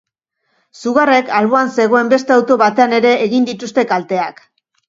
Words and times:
Sugarrek 0.83 1.29
alboan 1.41 1.69
zegoen 1.83 2.11
beste 2.15 2.35
auto 2.39 2.59
batean 2.65 2.99
ere 3.01 3.15
egin 3.29 3.49
dituzte 3.51 3.89
kalteak. 3.93 4.43